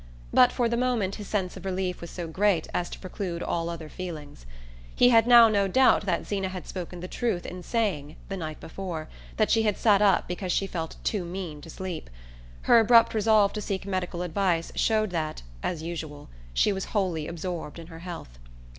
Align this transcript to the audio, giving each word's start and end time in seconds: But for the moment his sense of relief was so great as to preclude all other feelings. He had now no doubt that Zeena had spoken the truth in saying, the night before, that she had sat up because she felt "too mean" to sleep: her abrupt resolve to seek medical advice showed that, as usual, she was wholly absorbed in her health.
But 0.33 0.51
for 0.51 0.67
the 0.67 0.77
moment 0.77 1.13
his 1.17 1.27
sense 1.27 1.55
of 1.55 1.63
relief 1.63 2.01
was 2.01 2.09
so 2.09 2.27
great 2.27 2.67
as 2.73 2.89
to 2.89 2.97
preclude 2.97 3.43
all 3.43 3.69
other 3.69 3.87
feelings. 3.87 4.47
He 4.95 5.09
had 5.09 5.27
now 5.27 5.47
no 5.47 5.67
doubt 5.67 6.07
that 6.07 6.25
Zeena 6.25 6.49
had 6.49 6.65
spoken 6.65 7.01
the 7.01 7.07
truth 7.07 7.45
in 7.45 7.61
saying, 7.61 8.15
the 8.27 8.35
night 8.35 8.59
before, 8.59 9.09
that 9.37 9.51
she 9.51 9.61
had 9.61 9.77
sat 9.77 10.01
up 10.01 10.27
because 10.27 10.51
she 10.51 10.65
felt 10.65 10.95
"too 11.03 11.23
mean" 11.23 11.61
to 11.61 11.69
sleep: 11.69 12.09
her 12.63 12.79
abrupt 12.79 13.13
resolve 13.13 13.53
to 13.53 13.61
seek 13.61 13.85
medical 13.85 14.23
advice 14.23 14.71
showed 14.73 15.11
that, 15.11 15.43
as 15.61 15.83
usual, 15.83 16.29
she 16.51 16.73
was 16.73 16.85
wholly 16.85 17.27
absorbed 17.27 17.77
in 17.77 17.85
her 17.85 17.99
health. 17.99 18.39